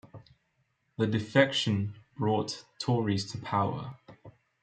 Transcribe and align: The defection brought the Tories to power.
The 0.97 1.05
defection 1.05 1.93
brought 2.17 2.47
the 2.79 2.85
Tories 2.85 3.31
to 3.33 3.37
power. 3.37 3.97